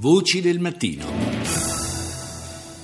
Voci 0.00 0.40
del 0.40 0.60
mattino. 0.60 1.04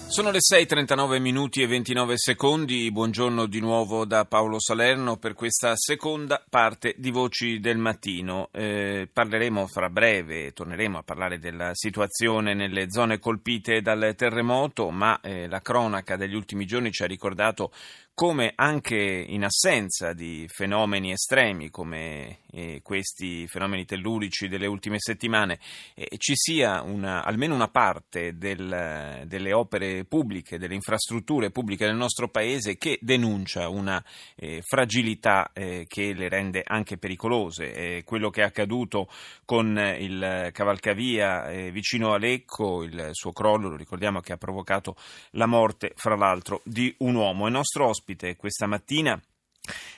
Sono 0.06 0.30
le 0.30 0.38
6.39 0.38 1.18
minuti 1.18 1.62
e 1.62 1.66
29 1.66 2.12
secondi, 2.16 2.92
buongiorno 2.92 3.46
di 3.46 3.58
nuovo 3.58 4.04
da 4.04 4.26
Paolo 4.26 4.60
Salerno 4.60 5.16
per 5.16 5.32
questa 5.32 5.72
seconda 5.76 6.44
parte 6.46 6.94
di 6.98 7.10
Voci 7.10 7.58
del 7.58 7.78
Mattino. 7.78 8.50
Eh, 8.52 9.08
parleremo 9.10 9.66
fra 9.66 9.88
breve, 9.88 10.52
torneremo 10.52 10.98
a 10.98 11.02
parlare 11.02 11.38
della 11.38 11.70
situazione 11.72 12.52
nelle 12.52 12.90
zone 12.90 13.18
colpite 13.18 13.80
dal 13.80 14.12
terremoto, 14.14 14.90
ma 14.90 15.18
eh, 15.20 15.48
la 15.48 15.60
cronaca 15.60 16.16
degli 16.16 16.34
ultimi 16.34 16.66
giorni 16.66 16.92
ci 16.92 17.02
ha 17.02 17.06
ricordato 17.06 17.72
come 18.16 18.52
anche 18.54 18.96
in 18.96 19.44
assenza 19.44 20.14
di 20.14 20.46
fenomeni 20.48 21.12
estremi 21.12 21.68
come 21.68 22.38
eh, 22.50 22.80
questi 22.82 23.46
fenomeni 23.46 23.84
tellurici 23.84 24.48
delle 24.48 24.64
ultime 24.64 24.96
settimane 24.98 25.58
eh, 25.92 26.08
ci 26.16 26.32
sia 26.34 26.80
una, 26.80 27.22
almeno 27.22 27.54
una 27.54 27.68
parte 27.68 28.38
del, 28.38 29.24
delle 29.26 29.52
opere 29.52 30.06
pubbliche, 30.06 30.56
delle 30.56 30.72
infrastrutture 30.72 31.50
pubbliche 31.50 31.84
del 31.84 31.94
nostro 31.94 32.30
paese 32.30 32.78
che 32.78 32.98
denuncia 33.02 33.68
una 33.68 34.02
eh, 34.34 34.62
fragilità 34.62 35.50
eh, 35.52 35.84
che 35.86 36.14
le 36.14 36.30
rende 36.30 36.62
anche 36.66 36.96
pericolose. 36.96 38.02
quello 38.04 38.30
che 38.30 38.40
è 38.40 38.44
accaduto 38.44 39.10
con 39.44 39.76
il 39.98 40.48
cavalcavia 40.52 41.50
eh, 41.50 41.70
vicino 41.70 42.14
a 42.14 42.16
Lecco, 42.16 42.82
il 42.82 43.10
suo 43.12 43.32
crollo, 43.32 43.68
lo 43.68 43.76
ricordiamo 43.76 44.20
che 44.20 44.32
ha 44.32 44.38
provocato 44.38 44.96
la 45.32 45.46
morte, 45.46 45.92
fra 45.96 46.16
l'altro, 46.16 46.62
di 46.64 46.94
un 47.00 47.14
uomo. 47.16 47.44
Il 47.44 47.52
nostro 47.52 47.88
ospite 47.88 48.04
ospite 48.06 48.36
questa 48.36 48.68
mattina. 48.68 49.20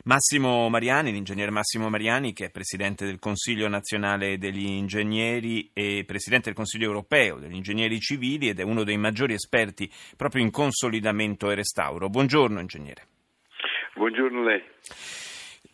Massimo 0.05 0.71
Mariani, 0.71 1.13
l'ingegnere 1.13 1.51
Massimo 1.51 1.91
Mariani, 1.91 2.33
che 2.33 2.47
è 2.47 2.51
presidente 2.51 3.05
del 3.05 3.19
Consiglio 3.19 3.69
nazionale 3.69 4.39
degli 4.39 4.65
ingegneri 4.65 5.71
e 5.75 6.05
presidente 6.07 6.47
del 6.47 6.55
Consiglio 6.55 6.87
europeo 6.87 7.39
degli 7.39 7.55
ingegneri 7.55 8.01
civili 8.01 8.49
ed 8.49 8.61
è 8.61 8.63
uno 8.63 8.83
dei 8.83 8.97
maggiori 8.97 9.35
esperti 9.35 9.91
proprio 10.17 10.43
in 10.43 10.51
consolidamento 10.51 11.51
e 11.51 11.55
restauro. 11.55 12.09
Buongiorno 12.09 12.61
ingegnere. 12.61 13.07
Buongiorno 13.95 14.41
a 14.41 14.45
lei. 14.45 14.63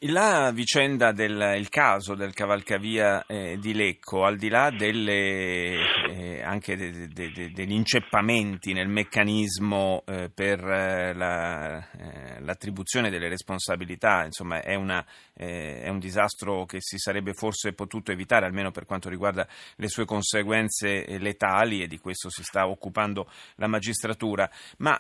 La 0.01 0.51
vicenda 0.51 1.13
del 1.13 1.69
caso 1.71 2.15
del 2.15 2.35
cavalcavia 2.35 3.25
eh, 3.27 3.57
di 3.59 3.73
Lecco, 3.73 4.25
al 4.25 4.37
di 4.37 4.49
là 4.51 4.71
delle, 4.71 5.79
eh, 6.11 6.43
anche 6.43 6.77
de, 6.77 7.09
de, 7.09 7.31
de, 7.31 7.51
degli 7.53 7.73
inceppamenti 7.73 8.75
nel 8.75 8.89
meccanismo 8.89 10.03
eh, 10.05 10.31
per 10.35 10.59
eh, 10.59 11.15
la, 11.15 11.91
eh, 11.93 12.41
l'attribuzione 12.41 13.09
delle 13.09 13.29
responsabilità, 13.29 14.25
insomma 14.25 14.61
è, 14.61 14.75
una, 14.75 15.03
eh, 15.33 15.83
è, 15.83 15.89
un 15.89 16.01
disastro 16.01 16.67
che 16.67 16.79
si 16.81 16.99
sarebbe 16.99 17.33
forse 17.33 17.73
potuto 17.73 18.13
evitare, 18.13 18.45
almeno 18.45 18.73
per 18.73 18.85
quanto 18.85 19.09
riguarda 19.09 19.47
le 19.77 19.89
sue 19.89 20.05
conseguenze 20.05 21.19
letali 21.19 21.83
e 21.83 21.87
di 21.87 21.99
questo 21.99 22.29
si 22.29 22.43
sta 22.43 22.67
occupando 22.67 23.31
la 23.55 23.69
magistratura, 23.69 24.51
ma 24.79 24.99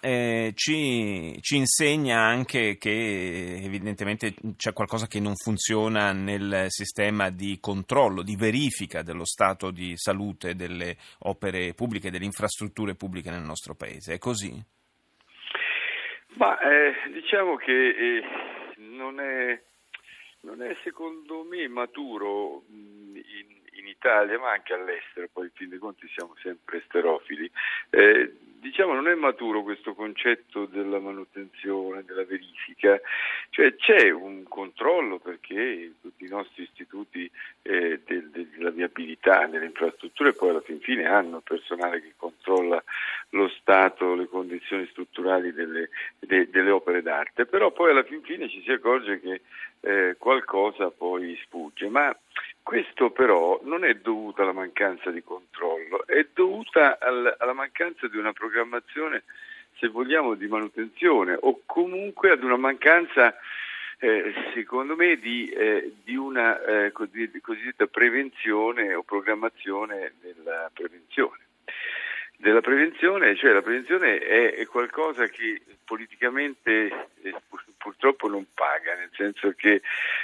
ci, 0.54 1.36
ci 1.40 1.56
insegna 1.56 2.20
anche 2.20 2.78
che 2.78 3.56
evidentemente 3.56 4.34
c'è 4.56 4.72
qualcosa 4.72 4.83
qualcosa 4.84 5.06
che 5.06 5.18
non 5.18 5.34
funziona 5.34 6.12
nel 6.12 6.66
sistema 6.68 7.30
di 7.30 7.58
controllo, 7.58 8.22
di 8.22 8.36
verifica 8.36 9.02
dello 9.02 9.24
stato 9.24 9.70
di 9.70 9.96
salute 9.96 10.54
delle 10.54 10.96
opere 11.20 11.72
pubbliche, 11.72 12.10
delle 12.10 12.26
infrastrutture 12.26 12.94
pubbliche 12.94 13.30
nel 13.30 13.40
nostro 13.40 13.74
Paese. 13.74 14.14
È 14.14 14.18
così? 14.18 14.52
Ma 16.36 16.58
eh, 16.58 17.10
diciamo 17.12 17.56
che 17.56 17.72
eh, 17.72 18.22
non, 18.76 19.20
è, 19.20 19.58
non, 20.40 20.62
è, 20.62 20.76
secondo 20.82 21.44
me 21.44 21.66
maturo 21.68 22.64
in, 22.68 23.22
in, 23.72 23.86
Italia, 23.86 24.38
ma 24.38 24.50
anche 24.50 24.74
all'estero, 24.74 25.28
poi 25.32 25.46
in 25.46 25.52
fin 25.54 25.68
dei 25.70 25.78
conti 25.78 26.06
siamo 26.14 26.34
sempre 26.42 26.78
esterofili. 26.78 27.50
Eh, 27.88 28.34
diciamo 28.64 28.94
non 28.94 29.08
è 29.08 29.14
maturo 29.14 29.62
questo 29.62 29.92
concetto 29.92 30.64
della 30.64 30.98
manutenzione, 30.98 32.02
della 32.02 32.24
verifica, 32.24 32.98
cioè 33.50 33.76
c'è 33.76 34.08
un 34.08 34.44
controllo 34.44 35.18
perché 35.18 35.92
tutti 36.00 36.24
i 36.24 36.28
nostri 36.28 36.62
istituti 36.62 37.30
eh, 37.60 38.00
del, 38.06 38.30
della 38.30 38.70
viabilità, 38.70 39.46
delle 39.46 39.66
infrastrutture 39.66 40.32
poi 40.32 40.48
alla 40.48 40.62
fin 40.62 40.80
fine 40.80 41.04
hanno 41.04 41.40
personale 41.40 42.00
che 42.00 42.14
controlla 42.16 42.82
lo 43.30 43.48
stato, 43.48 44.14
le 44.14 44.28
condizioni 44.28 44.86
strutturali 44.86 45.52
delle, 45.52 45.90
de, 46.18 46.48
delle 46.48 46.70
opere 46.70 47.02
d'arte, 47.02 47.44
però 47.44 47.70
poi 47.70 47.90
alla 47.90 48.02
fin 48.02 48.22
fine 48.22 48.48
ci 48.48 48.62
si 48.62 48.70
accorge 48.70 49.20
che 49.20 49.42
eh, 49.80 50.16
qualcosa 50.18 50.90
poi 50.90 51.38
sfugge, 51.44 51.90
ma 51.90 52.16
questo 52.64 53.10
però 53.10 53.60
non 53.62 53.84
è 53.84 53.94
dovuto 53.96 54.42
alla 54.42 54.52
mancanza 54.52 55.10
di 55.10 55.22
controllo, 55.22 56.06
è 56.06 56.26
dovuta 56.32 56.98
al, 56.98 57.36
alla 57.38 57.52
mancanza 57.52 58.08
di 58.08 58.16
una 58.16 58.32
programmazione, 58.32 59.24
se 59.78 59.88
vogliamo, 59.88 60.34
di 60.34 60.48
manutenzione 60.48 61.36
o 61.38 61.60
comunque 61.66 62.30
ad 62.30 62.42
una 62.42 62.56
mancanza, 62.56 63.36
eh, 63.98 64.32
secondo 64.54 64.96
me, 64.96 65.18
di, 65.18 65.48
eh, 65.50 65.92
di 66.02 66.16
una 66.16 66.60
eh, 66.64 66.90
cosiddetta 66.92 67.86
prevenzione 67.86 68.94
o 68.94 69.02
programmazione 69.02 70.14
della 70.20 70.70
prevenzione 70.72 71.43
della 72.44 72.60
prevenzione, 72.60 73.34
cioè 73.36 73.52
la 73.52 73.62
prevenzione 73.62 74.18
è, 74.18 74.66
qualcosa 74.66 75.26
che 75.28 75.62
politicamente 75.82 77.08
eh, 77.22 77.34
purtroppo 77.78 78.28
non 78.28 78.44
paga, 78.52 78.94
nel 78.96 79.08
senso 79.14 79.54
che 79.56 79.80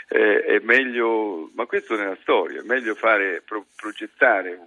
eh, 0.08 0.44
è 0.44 0.58
meglio, 0.58 1.50
ma 1.54 1.64
questo 1.64 1.96
nella 1.96 2.18
storia, 2.20 2.60
è 2.60 2.64
meglio 2.64 2.94
fare, 2.94 3.40
pro, 3.40 3.64
progettare 3.74 4.58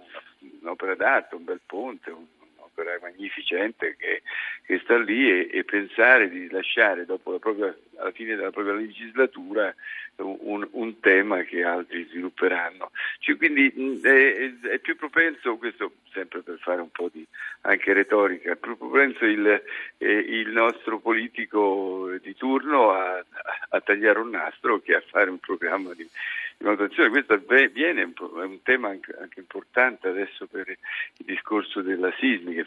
un'opera 0.62 0.96
d'arte, 0.96 1.36
un 1.36 1.44
bel 1.44 1.60
ponte, 1.64 2.10
un, 2.10 2.26
un'opera 2.56 2.98
magnificente 3.00 3.94
che, 3.96 4.22
che 4.66 4.80
sta 4.82 4.98
lì 4.98 5.30
e, 5.30 5.48
e, 5.52 5.62
pensare 5.62 6.28
di 6.28 6.50
lasciare 6.50 7.04
dopo 7.04 7.30
la 7.30 7.38
propria, 7.38 7.72
alla 7.98 8.10
fine 8.12 8.36
della 8.36 8.50
propria 8.50 8.74
legislatura 8.74 9.74
un, 10.16 10.66
un 10.70 11.00
tema 11.00 11.42
che 11.42 11.64
altri 11.64 12.06
svilupperanno. 12.10 12.90
Cioè, 13.18 13.36
quindi 13.36 13.72
mh, 13.74 14.00
è, 14.02 14.52
è, 14.60 14.78
più 14.78 14.96
propenso, 14.96 15.56
questo 15.56 15.92
sempre 16.12 16.42
per 16.42 16.58
fare 16.58 16.80
un 16.80 16.90
po' 16.90 17.10
di 17.12 17.26
anche 17.62 17.92
retorica, 17.92 18.52
è 18.52 18.56
più 18.56 18.76
propenso 18.76 19.24
il, 19.24 19.62
eh, 19.98 20.08
il 20.08 20.50
nostro 20.50 21.00
politico 21.00 22.10
di 22.22 22.34
turno 22.36 22.92
a, 22.92 23.24
a 23.70 23.80
tagliare 23.80 24.20
un 24.20 24.30
nastro 24.30 24.80
che 24.80 24.94
a 24.94 25.02
fare 25.06 25.30
un 25.30 25.38
programma 25.38 25.92
di 25.94 26.08
di 26.56 26.64
manutenzione. 26.64 27.10
Questo 27.10 27.40
viene, 27.72 28.02
è 28.02 28.04
un 28.20 28.62
tema 28.62 28.88
anche, 28.88 29.14
anche, 29.20 29.40
importante 29.40 30.08
adesso 30.08 30.46
per 30.46 30.68
il 30.68 31.24
discorso 31.24 31.82
della 31.82 32.12
sismica, 32.18 32.64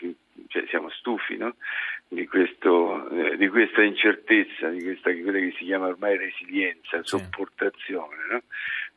cioè 0.48 0.66
siamo 0.68 0.90
stufi 0.90 1.38
no? 1.38 1.56
di, 2.08 2.26
questo, 2.28 2.87
di, 3.38 3.48
questa 3.48 3.82
incertezza, 3.82 4.70
di 4.70 4.84
questa, 4.84 5.12
quella 5.12 5.40
che 5.40 5.54
si 5.58 5.66
chiama 5.66 5.88
ormai 5.88 6.18
resilienza, 6.18 7.00
sopportazione 7.04 8.16
no? 8.30 8.42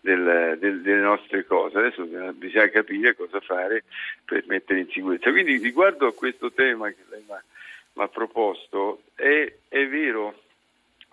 del, 0.00 0.56
del, 0.58 0.80
delle 0.82 1.00
nostre 1.00 1.44
cose. 1.44 1.78
Adesso 1.78 2.04
bisogna 2.34 2.68
capire 2.68 3.14
cosa 3.14 3.40
fare 3.40 3.84
per 4.24 4.44
mettere 4.46 4.80
in 4.80 4.88
sicurezza. 4.90 5.30
Quindi 5.30 5.58
riguardo 5.58 6.06
a 6.06 6.14
questo 6.14 6.52
tema 6.52 6.88
che 6.88 7.04
lei 7.08 7.24
mi 7.26 8.02
ha 8.02 8.08
proposto, 8.08 9.02
è, 9.14 9.52
è 9.68 9.86
vero 9.88 10.34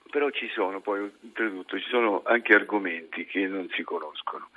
però 0.10 0.30
ci 0.30 0.50
sono 0.54 0.80
poi 0.80 1.02
oltretutto 1.02 1.78
ci 1.78 1.88
sono 1.90 2.22
anche 2.26 2.54
argomenti 2.54 3.26
che 3.26 3.46
non 3.48 3.68
si 3.72 3.84
conoscono, 3.84 4.50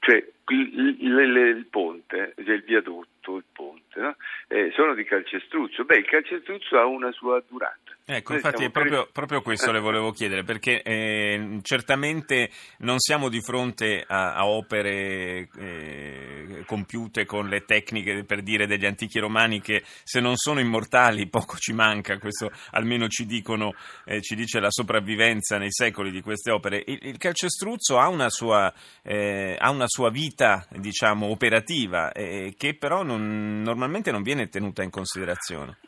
cioè 0.00 0.24
il, 0.50 0.96
il, 1.00 1.56
il, 1.56 1.66
ponte, 1.68 2.34
cioè 2.42 2.54
il 2.54 2.64
viadotto, 2.64 3.36
il 3.36 3.44
ponte, 3.52 4.00
no? 4.00 4.16
eh, 4.48 4.70
sono 4.74 4.94
di 4.94 5.04
calcestruzzo, 5.04 5.84
beh 5.84 5.98
il 5.98 6.06
calcestruzzo 6.06 6.78
ha 6.78 6.86
una 6.86 7.12
sua 7.12 7.42
durata. 7.46 7.96
Ecco, 8.10 8.32
Noi 8.32 8.40
infatti 8.42 8.70
proprio, 8.70 9.02
per... 9.02 9.12
proprio, 9.12 9.42
questo 9.42 9.70
le 9.70 9.80
volevo 9.80 10.12
chiedere, 10.12 10.42
perché 10.42 10.80
eh, 10.80 11.58
certamente 11.60 12.48
non 12.78 12.98
siamo 12.98 13.28
di 13.28 13.42
fronte 13.42 14.02
a, 14.06 14.32
a 14.32 14.46
opere 14.46 15.48
eh, 15.58 16.62
compiute 16.64 17.26
con 17.26 17.48
le 17.48 17.66
tecniche, 17.66 18.24
per 18.24 18.40
dire, 18.40 18.66
degli 18.66 18.86
antichi 18.86 19.18
romani 19.18 19.60
che 19.60 19.82
se 19.84 20.20
non 20.20 20.36
sono 20.36 20.60
immortali 20.60 21.28
poco 21.28 21.58
ci 21.58 21.74
manca, 21.74 22.16
questo 22.16 22.50
almeno 22.70 23.08
ci, 23.08 23.26
dicono, 23.26 23.74
eh, 24.06 24.22
ci 24.22 24.34
dice 24.34 24.58
la 24.58 24.70
sopravvivenza 24.70 25.58
nei 25.58 25.70
secoli 25.70 26.10
di 26.10 26.22
queste 26.22 26.50
opere. 26.50 26.82
Il, 26.86 26.98
il 27.02 27.18
calcestruzzo 27.18 27.98
ha 27.98 28.08
una 28.08 28.30
sua, 28.30 28.72
eh, 29.02 29.54
ha 29.58 29.68
una 29.68 29.86
sua 29.88 30.10
vita, 30.10 30.64
diciamo, 30.70 31.26
operativa, 31.26 32.12
eh, 32.12 32.54
che 32.56 32.76
però 32.76 33.02
non, 33.02 33.62
normalmente 33.62 34.12
non 34.12 34.22
viene 34.22 34.48
tenuta 34.48 34.82
in 34.82 34.90
considerazione. 34.90 35.78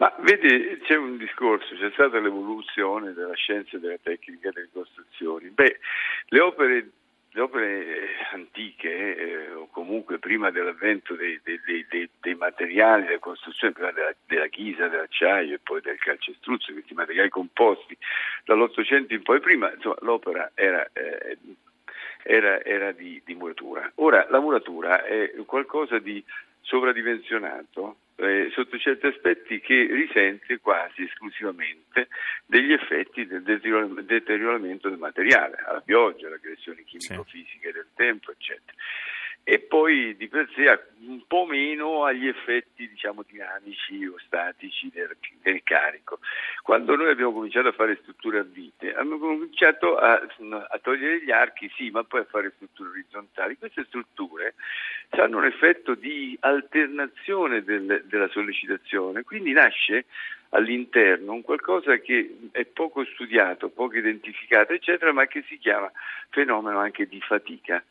Ma 0.00 0.14
vedi, 0.20 0.80
c'è 0.84 0.96
un 0.96 1.18
discorso, 1.18 1.74
c'è 1.76 1.90
stata 1.92 2.18
l'evoluzione 2.20 3.12
della 3.12 3.34
scienza 3.34 3.76
e 3.76 3.80
della 3.80 3.98
tecnica 4.02 4.48
delle 4.50 4.70
costruzioni. 4.72 5.50
Beh, 5.50 5.78
le 6.28 6.40
opere, 6.40 6.88
le 7.32 7.40
opere 7.42 8.08
antiche, 8.32 8.88
eh, 8.88 9.52
o 9.52 9.68
comunque 9.70 10.18
prima 10.18 10.50
dell'avvento 10.50 11.14
dei, 11.14 11.38
dei, 11.44 11.60
dei, 11.86 12.08
dei 12.18 12.34
materiali 12.34 13.04
della 13.04 13.18
costruzione, 13.18 13.74
prima 13.74 13.92
della, 13.92 14.14
della, 14.26 14.46
ghisa, 14.46 14.88
dell'acciaio 14.88 15.56
e 15.56 15.60
poi 15.62 15.82
del 15.82 15.98
calcestruzzo, 15.98 16.72
questi 16.72 16.94
materiali 16.94 17.28
composti, 17.28 17.94
dall'Ottocento 18.46 19.12
in 19.12 19.22
poi 19.22 19.40
prima, 19.40 19.70
insomma, 19.70 19.96
l'opera 20.00 20.50
era... 20.54 20.88
Eh, 20.94 21.36
era, 22.22 22.62
era 22.64 22.92
di, 22.92 23.20
di, 23.24 23.34
muratura. 23.34 23.90
Ora, 23.96 24.26
la 24.30 24.40
muratura 24.40 25.04
è 25.04 25.32
qualcosa 25.46 25.98
di 25.98 26.22
sovradimensionato 26.60 27.96
eh, 28.16 28.50
sotto 28.52 28.78
certi 28.78 29.06
aspetti 29.06 29.60
che 29.60 29.88
risente 29.90 30.58
quasi 30.60 31.02
esclusivamente 31.02 32.08
degli 32.44 32.72
effetti 32.72 33.26
del 33.26 33.42
deterioramento 33.42 34.88
del 34.88 34.98
materiale, 34.98 35.56
alla 35.66 35.80
pioggia, 35.80 36.26
alle 36.26 36.36
aggressioni 36.36 36.84
chimico-fisiche 36.84 37.72
del 37.72 37.88
tempo, 37.94 38.30
eccetera 38.30 38.76
e 39.42 39.58
poi 39.58 40.16
di 40.16 40.28
per 40.28 40.48
sé 40.54 40.88
un 41.06 41.22
po' 41.26 41.46
meno 41.46 42.04
agli 42.04 42.28
effetti 42.28 42.88
diciamo, 42.88 43.24
dinamici 43.26 44.06
o 44.06 44.14
statici 44.18 44.90
del, 44.92 45.16
del, 45.42 45.62
carico. 45.62 46.20
Quando 46.62 46.94
noi 46.94 47.10
abbiamo 47.10 47.32
cominciato 47.32 47.68
a 47.68 47.72
fare 47.72 47.98
strutture 48.02 48.40
a 48.40 48.42
vite, 48.42 48.94
abbiamo 48.94 49.18
cominciato 49.18 49.96
a, 49.96 50.12
a, 50.14 50.78
togliere 50.80 51.22
gli 51.22 51.30
archi, 51.30 51.70
sì, 51.74 51.90
ma 51.90 52.04
poi 52.04 52.20
a 52.20 52.26
fare 52.30 52.52
strutture 52.54 52.90
orizzontali. 52.90 53.56
Queste 53.56 53.84
strutture 53.84 54.54
hanno 55.10 55.38
un 55.38 55.46
effetto 55.46 55.94
di 55.94 56.36
alternazione 56.40 57.64
del, 57.64 58.04
della 58.04 58.28
sollecitazione, 58.28 59.22
quindi 59.22 59.52
nasce 59.52 60.04
all'interno 60.50 61.32
un 61.32 61.42
qualcosa 61.42 61.96
che 61.98 62.36
è 62.52 62.64
poco 62.66 63.04
studiato, 63.04 63.68
poco 63.68 63.96
identificato, 63.96 64.72
eccetera, 64.72 65.12
ma 65.12 65.26
che 65.26 65.42
si 65.48 65.58
chiama 65.58 65.90
fenomeno 66.28 66.78
anche 66.78 67.06
di 67.06 67.20
fatica 67.20 67.82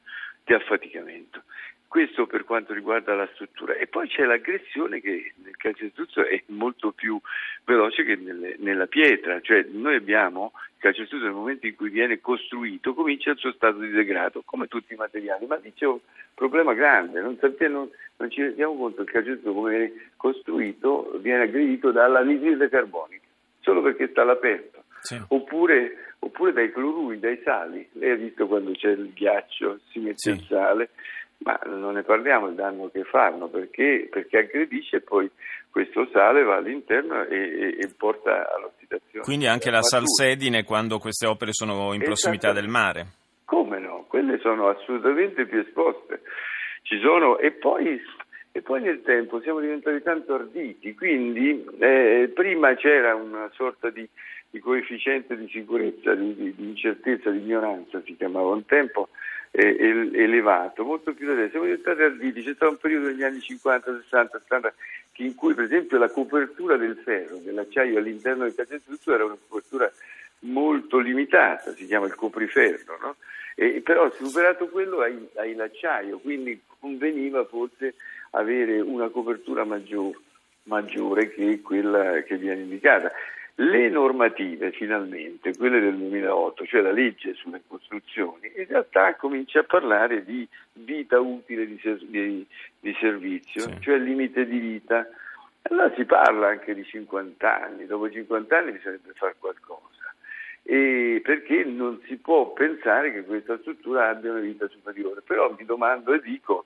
di 0.50 0.56
affaticamento. 0.56 1.44
Questo 1.88 2.26
per 2.26 2.44
quanto 2.44 2.74
riguarda 2.74 3.14
la 3.14 3.30
struttura. 3.34 3.74
E 3.74 3.88
poi 3.88 4.08
c'è 4.08 4.24
l'aggressione 4.24 5.00
che 5.00 5.34
nel 5.44 5.56
calcestruzzo 5.56 6.26
è 6.26 6.42
molto 6.48 6.92
più 6.92 7.20
veloce 7.66 8.04
che 8.04 8.16
nelle, 8.16 8.56
nella 8.60 8.88
pietra, 8.88 9.42
cioè 9.42 9.66
noi 9.72 9.96
abbiamo 9.96 10.52
il 10.56 10.80
calcestruzzo 10.80 11.26
nel 11.26 11.34
momento 11.34 11.68
in 11.68 11.76
cui 11.76 11.90
viene 11.90 12.20
costruito 12.20 12.94
comincia 12.94 13.32
il 13.32 13.38
suo 13.38 13.52
stato 13.54 13.80
di 13.80 13.90
degrado, 13.90 14.42
come 14.46 14.68
tutti 14.68 14.94
i 14.94 14.98
materiali, 14.98 15.46
ma 15.46 15.58
lì 15.58 15.74
c'è 15.74 15.86
un 15.86 16.00
problema 16.34 16.74
grande, 16.74 17.22
non, 17.22 17.38
sappiamo, 17.40 17.90
non 18.18 18.30
ci 18.32 18.42
rendiamo 18.42 18.76
conto 18.76 19.04
che 19.04 19.10
il 19.10 19.12
calcestruzzo 19.12 19.54
come 19.54 19.70
viene 19.70 20.10
costruito 20.16 21.12
viene 21.22 21.44
aggredito 21.44 21.92
dall'anidride 21.92 22.70
carbonica, 22.70 23.26
solo 23.62 23.82
perché 23.82 24.10
sta 24.10 24.22
all'aperto. 24.22 24.84
Sì. 25.02 25.20
Oppure 25.30 26.09
oppure 26.20 26.54
dai 26.54 26.72
cloruri, 26.72 27.20
dai 27.20 27.40
sali. 27.44 27.88
Lei 27.94 28.12
ha 28.12 28.16
visto 28.16 28.48
quando 28.48 28.72
c'è 28.72 28.90
il 28.90 29.12
ghiaccio, 29.14 29.80
si 29.90 30.00
mette 30.00 30.18
sì. 30.18 30.30
il 30.32 30.46
sale, 30.48 30.90
ma 31.40 31.60
non 31.66 31.94
ne 31.94 32.04
parliamo 32.04 32.48
del 32.48 32.56
danno 32.56 32.90
che 32.92 33.04
fanno 33.04 33.48
perché, 33.48 34.08
perché 34.10 34.38
aggredisce 34.40 34.98
e 34.98 35.02
poi 35.02 35.30
questo 35.70 36.08
sale 36.12 36.44
va 36.44 36.58
all'interno 36.58 37.24
e, 37.24 37.38
e, 37.38 37.78
e 37.80 37.94
porta 37.96 38.54
all'ossidazione. 38.54 39.24
Quindi 39.24 39.48
anche 39.48 39.70
la 39.70 39.82
salsedine 39.82 40.64
quando 40.64 41.00
queste 41.00 41.28
opere 41.28 41.54
sono 41.54 41.94
in 41.94 42.02
prossimità 42.02 42.52
del 42.52 42.68
mare? 42.68 43.06
Come 43.46 43.80
no? 43.80 44.06
Quelle 44.08 44.40
sono 44.40 44.68
assolutamente 44.68 45.46
più 45.46 45.60
esposte. 45.60 46.22
Ci 46.82 47.00
sono, 47.00 47.38
e 47.38 47.52
poi 47.52 48.02
e 48.52 48.62
poi 48.62 48.82
nel 48.82 49.02
tempo 49.02 49.42
siamo 49.42 49.60
diventati 49.60 50.02
tanto 50.02 50.34
arditi, 50.34 50.96
quindi 50.96 51.66
eh, 51.80 52.32
prima 52.34 52.74
c'era 52.76 53.16
una 53.16 53.50
sorta 53.54 53.90
di 53.90 54.08
di 54.50 54.60
coefficiente 54.60 55.38
di 55.38 55.48
sicurezza, 55.48 56.16
di, 56.16 56.34
di, 56.34 56.56
di, 56.56 56.64
incertezza, 56.70 57.30
di 57.30 57.40
ignoranza 57.40 58.02
si 58.04 58.16
chiamava 58.16 58.50
un 58.50 58.66
tempo 58.66 59.10
eh, 59.52 60.10
elevato, 60.14 60.84
molto 60.84 61.14
più 61.14 61.28
da 61.28 61.34
adesso. 61.34 61.52
Siamo 61.52 61.66
diventati 61.66 62.02
arditi, 62.02 62.44
c'è 62.44 62.54
stato 62.54 62.72
un 62.72 62.78
periodo 62.78 63.08
negli 63.08 63.24
anni 63.24 63.40
50, 63.40 64.02
60, 64.04 64.40
70 64.40 64.74
in 65.20 65.36
cui 65.36 65.54
per 65.54 65.66
esempio 65.66 65.98
la 65.98 66.10
copertura 66.10 66.78
del 66.78 66.96
ferro, 67.04 67.38
dell'acciaio 67.44 67.98
all'interno 67.98 68.44
del 68.44 68.56
cassetto 68.56 69.14
era 69.14 69.26
una 69.26 69.36
copertura 69.48 69.92
molto 70.44 70.98
limitata, 70.98 71.74
si 71.74 71.86
chiama 71.86 72.06
il 72.06 72.16
copriferro, 72.16 72.98
no? 73.02 73.16
e, 73.54 73.82
però 73.84 74.10
superato 74.12 74.70
quello 74.70 75.02
hai, 75.02 75.28
hai 75.36 75.56
l'acciaio, 75.56 76.20
quindi 76.20 76.58
conveniva 76.80 77.44
forse 77.44 77.96
avere 78.32 78.80
una 78.80 79.10
copertura 79.10 79.64
maggiore, 79.64 80.18
maggiore 80.64 81.30
che 81.30 81.62
quella 81.62 82.22
che 82.24 82.38
viene 82.38 82.62
indicata. 82.62 83.12
Le 83.56 83.90
normative, 83.90 84.72
finalmente, 84.72 85.56
quelle 85.58 85.82
del 85.82 85.98
2008, 85.98 86.66
cioè 86.66 86.82
la 86.82 86.94
legge 86.94 87.34
sulle 87.34 87.62
costruzioni, 87.68 88.50
in 88.56 88.66
realtà 88.68 89.16
comincia 89.16 89.60
a 89.60 89.64
parlare 89.64 90.24
di 90.24 90.48
vita 90.72 91.20
utile 91.20 91.68
di, 91.68 91.78
ser- 91.82 92.06
di, 92.06 92.46
di 92.80 92.96
servizio, 93.02 93.62
sì. 93.64 93.78
cioè 93.82 93.98
limite 93.98 94.46
di 94.46 94.60
vita. 94.60 95.06
Allora 95.64 95.94
si 95.94 96.06
parla 96.06 96.48
anche 96.48 96.74
di 96.74 96.86
50 96.86 97.62
anni, 97.62 97.86
dopo 97.86 98.10
50 98.10 98.58
anni 98.58 98.72
bisognerebbe 98.72 99.12
fare 99.16 99.36
qualcosa, 99.38 99.79
e 100.72 101.20
perché 101.24 101.64
non 101.64 102.00
si 102.06 102.18
può 102.18 102.54
pensare 102.54 103.12
che 103.12 103.24
questa 103.24 103.58
struttura 103.58 104.10
abbia 104.10 104.30
una 104.30 104.42
vita 104.42 104.68
superiore. 104.68 105.22
Però 105.22 105.56
mi 105.58 105.66
domando 105.66 106.14
e 106.14 106.22
dico, 106.22 106.66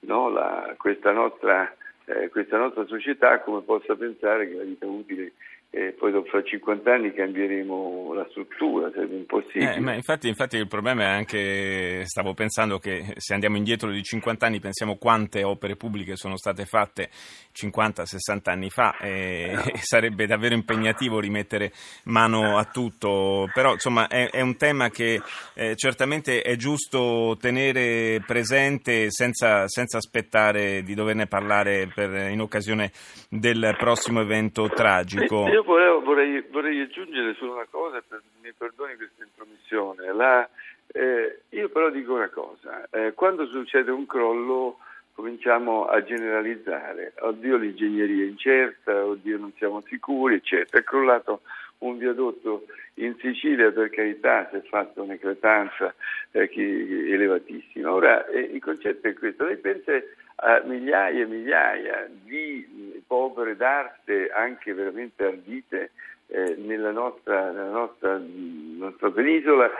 no, 0.00 0.30
la, 0.30 0.74
questa, 0.78 1.12
nostra, 1.12 1.70
eh, 2.06 2.30
questa 2.30 2.56
nostra 2.56 2.86
società 2.86 3.40
come 3.40 3.60
possa 3.60 3.94
pensare 3.94 4.48
che 4.48 4.54
la 4.54 4.62
vita 4.62 4.86
utile 4.86 5.32
e 5.74 5.94
poi 5.98 6.12
dopo 6.12 6.28
fra 6.28 6.42
50 6.42 6.92
anni 6.92 7.14
cambieremo 7.14 8.12
la 8.12 8.26
struttura, 8.28 8.90
sarebbe 8.92 9.16
impossibile. 9.16 9.76
Eh, 9.76 9.80
ma 9.80 9.94
infatti, 9.94 10.28
infatti, 10.28 10.58
il 10.58 10.68
problema 10.68 11.04
è 11.04 11.06
anche, 11.06 12.02
stavo 12.04 12.34
pensando 12.34 12.78
che 12.78 13.14
se 13.16 13.32
andiamo 13.32 13.56
indietro 13.56 13.90
di 13.90 14.02
50 14.02 14.44
anni 14.44 14.60
pensiamo 14.60 14.96
quante 14.96 15.42
opere 15.42 15.76
pubbliche 15.76 16.14
sono 16.14 16.36
state 16.36 16.66
fatte 16.66 17.08
50-60 17.56 18.50
anni 18.50 18.68
fa 18.68 18.98
e, 18.98 19.52
no. 19.54 19.62
e, 19.62 19.78
sarebbe 19.80 20.26
davvero 20.26 20.54
impegnativo 20.54 21.18
rimettere 21.18 21.72
mano 22.04 22.58
a 22.58 22.64
tutto, 22.64 23.48
però 23.54 23.72
insomma 23.72 24.08
è, 24.08 24.28
è 24.28 24.42
un 24.42 24.58
tema 24.58 24.90
che 24.90 25.22
eh, 25.54 25.74
certamente 25.74 26.42
è 26.42 26.54
giusto 26.56 27.34
tenere 27.40 28.22
presente 28.26 29.10
senza, 29.10 29.66
senza 29.68 29.96
aspettare 29.96 30.82
di 30.82 30.92
doverne 30.92 31.26
parlare 31.26 31.90
per, 31.94 32.28
in 32.28 32.42
occasione 32.42 32.92
del 33.30 33.74
prossimo 33.78 34.20
evento 34.20 34.68
tragico. 34.68 35.60
Io 35.62 35.68
volevo, 35.68 36.00
vorrei, 36.00 36.44
vorrei, 36.50 36.80
aggiungere 36.80 37.34
solo 37.34 37.52
una 37.52 37.66
cosa, 37.70 38.02
per, 38.06 38.20
mi 38.42 38.52
perdoni 38.52 38.96
questa 38.96 39.22
intromissione. 39.22 40.12
La, 40.12 40.48
eh, 40.88 41.42
io 41.50 41.68
però 41.68 41.88
dico 41.88 42.14
una 42.14 42.30
cosa, 42.30 42.88
eh, 42.90 43.12
quando 43.14 43.46
succede 43.46 43.92
un 43.92 44.04
crollo 44.04 44.78
cominciamo 45.14 45.84
a 45.86 46.02
generalizzare, 46.02 47.12
oddio 47.20 47.58
l'ingegneria 47.58 48.24
è 48.24 48.26
incerta, 48.26 49.04
oddio 49.06 49.38
non 49.38 49.52
siamo 49.56 49.80
sicuri, 49.86 50.34
eccetera. 50.34 50.80
È 50.80 50.84
crollato 50.84 51.42
un 51.78 51.96
viadotto 51.96 52.64
in 52.94 53.14
Sicilia, 53.20 53.70
per 53.70 53.90
carità, 53.90 54.48
si 54.50 54.56
è 54.56 54.62
fatta 54.62 55.00
un'eclatanza 55.00 55.94
eh, 56.32 56.50
elevatissima. 56.56 57.92
Ora 57.92 58.26
eh, 58.26 58.40
il 58.40 58.60
concetto 58.60 59.06
è 59.06 59.14
questo, 59.14 59.44
lei 59.44 59.58
pensa 59.58 59.92
a 60.36 60.62
migliaia 60.64 61.22
e 61.22 61.26
migliaia 61.26 62.08
di 62.10 63.02
opere 63.08 63.56
d'arte 63.56 64.30
anche 64.30 64.72
veramente 64.72 65.24
ardite 65.24 65.90
eh, 66.28 66.56
nella, 66.58 66.90
nostra, 66.90 67.50
nella 67.50 67.70
nostra, 67.70 68.20
nostra, 68.20 69.10
penisola 69.10 69.70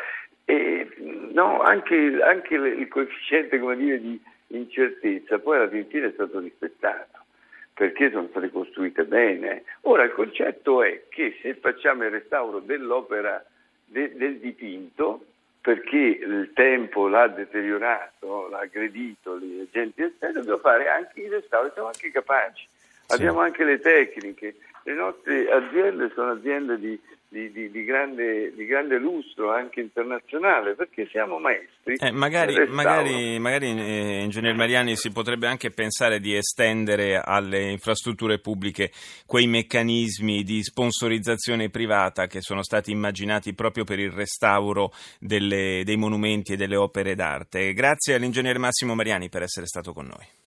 e 0.44 0.88
no, 1.32 1.61
anche, 1.61 2.21
anche, 2.23 2.54
il 2.54 2.88
coefficiente 2.88 3.59
dire, 3.76 4.00
di 4.00 4.21
incertezza 4.49 5.38
poi 5.38 5.56
alla 5.56 5.68
fine 5.68 6.09
è 6.09 6.12
stato 6.12 6.38
rispettato 6.40 7.21
perché 7.75 8.11
sono 8.11 8.28
state 8.28 8.50
costruite 8.50 9.04
bene. 9.04 9.64
Ora 9.82 10.04
il 10.04 10.12
concetto 10.12 10.82
è 10.82 11.04
che 11.09 11.38
se 11.40 11.54
facciamo 11.54 12.04
il 12.04 12.11
restauro 12.11 12.61
dell'opera 12.61 13.42
de, 13.87 14.14
del 14.14 14.38
dipinto, 14.38 15.25
perché 15.62 15.97
il 15.97 16.50
tempo 16.54 17.07
l'ha 17.07 17.28
deteriorato, 17.28 18.49
l'ha 18.49 18.59
aggredito 18.59 19.38
gli 19.38 19.61
agenti 19.61 20.02
esterni, 20.02 20.35
dobbiamo 20.35 20.59
fare 20.59 20.88
anche 20.88 21.21
i 21.21 21.28
restauri, 21.28 21.71
siamo 21.73 21.87
anche 21.87 22.11
capaci, 22.11 22.66
sì. 23.07 23.14
abbiamo 23.14 23.40
anche 23.40 23.64
le 23.64 23.78
tecniche. 23.78 24.57
Le 24.83 24.95
nostre 24.95 25.49
aziende 25.49 26.11
sono 26.12 26.33
aziende 26.33 26.76
di 26.76 27.00
di, 27.33 27.51
di, 27.51 27.71
di, 27.71 27.85
grande, 27.85 28.53
di, 28.55 28.67
grande, 28.67 28.99
lustro 28.99 29.51
anche 29.51 29.81
internazionale 29.81 30.75
perché 30.75 31.09
siamo 31.11 31.39
maestri. 31.39 31.95
Eh, 31.97 32.12
magari, 32.12 32.55
magari, 32.69 33.39
magari 33.39 33.69
eh, 33.71 34.23
Ingegner 34.23 34.55
Mariani 34.55 34.97
si 34.97 35.11
potrebbe 35.11 35.47
anche 35.47 35.71
pensare 35.71 36.21
di 36.21 36.37
estendere 36.37 37.19
alle 37.19 37.71
infrastrutture 37.71 38.39
pubbliche 38.39 38.91
quei 39.25 39.47
meccanismi 39.47 40.43
di 40.43 40.62
sponsorizzazione 40.62 41.71
privata 41.71 42.27
che 42.27 42.43
sono 42.43 42.62
stati 42.62 42.91
immaginati 42.91 43.55
proprio 43.55 43.85
per 43.85 43.99
il 43.99 44.11
restauro 44.11 44.93
delle, 45.19 45.85
dei 45.85 45.97
monumenti 45.97 46.53
e 46.53 46.57
delle 46.57 46.77
opere 46.77 47.15
d'arte. 47.15 47.73
Grazie 47.73 48.15
all'Ingegner 48.15 48.59
Massimo 48.59 48.95
Mariani 48.95 49.31
per 49.31 49.41
essere 49.41 49.65
stato 49.65 49.95
con 49.95 50.05
noi. 50.05 50.41